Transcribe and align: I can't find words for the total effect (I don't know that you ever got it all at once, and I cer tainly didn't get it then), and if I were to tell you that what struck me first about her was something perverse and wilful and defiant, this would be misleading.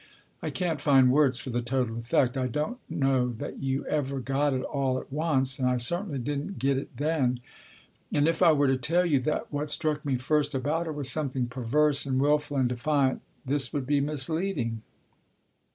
I 0.41 0.49
can't 0.49 0.81
find 0.81 1.11
words 1.11 1.37
for 1.37 1.51
the 1.51 1.61
total 1.61 1.95
effect 1.99 2.35
(I 2.35 2.47
don't 2.47 2.79
know 2.89 3.29
that 3.33 3.61
you 3.61 3.85
ever 3.85 4.19
got 4.19 4.51
it 4.51 4.63
all 4.63 4.97
at 4.99 5.13
once, 5.13 5.59
and 5.59 5.69
I 5.69 5.77
cer 5.77 5.97
tainly 6.01 6.23
didn't 6.23 6.57
get 6.57 6.79
it 6.79 6.97
then), 6.97 7.39
and 8.11 8.27
if 8.27 8.41
I 8.41 8.51
were 8.51 8.65
to 8.67 8.77
tell 8.77 9.05
you 9.05 9.19
that 9.19 9.53
what 9.53 9.69
struck 9.69 10.03
me 10.03 10.15
first 10.15 10.55
about 10.55 10.87
her 10.87 10.91
was 10.91 11.11
something 11.11 11.45
perverse 11.45 12.07
and 12.07 12.19
wilful 12.19 12.57
and 12.57 12.67
defiant, 12.67 13.21
this 13.45 13.71
would 13.73 13.85
be 13.85 14.01
misleading. 14.01 14.81